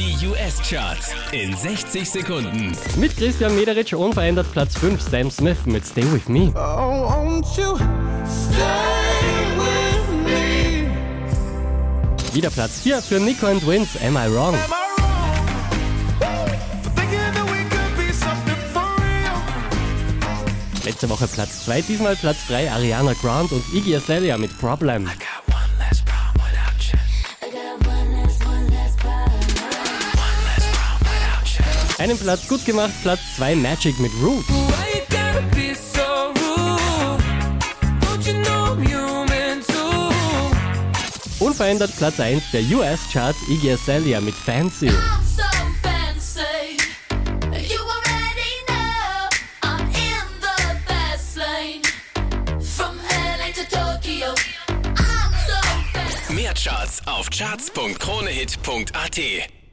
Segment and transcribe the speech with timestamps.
[0.00, 2.72] Die US-Charts in 60 Sekunden.
[2.96, 6.50] Mit Christian Mederitsch unverändert Platz 5, Sam Smith mit Stay With Me.
[6.54, 7.76] Oh, won't you
[8.24, 10.86] stay with me?
[12.32, 14.54] Wieder Platz 4 für Nico and Wins, Am I Wrong?
[14.54, 14.80] Am I wrong?
[21.00, 25.08] Letzte Woche Platz 2, diesmal Platz 3 Ariana Grande und Iggy Azalea mit Problem.
[32.00, 34.42] Einen Platz gut gemacht, Platz 2 Magic mit too?
[41.40, 44.90] Unverändert Platz 1 der US-Charts Iggy Azalea mit fancy.
[56.30, 59.59] Mehr Charts auf charts.kronehit.at.